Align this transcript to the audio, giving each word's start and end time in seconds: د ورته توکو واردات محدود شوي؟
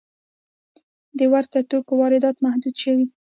د 1.17 1.19
ورته 1.33 1.57
توکو 1.69 1.93
واردات 2.01 2.35
محدود 2.45 2.75
شوي؟ 2.83 3.05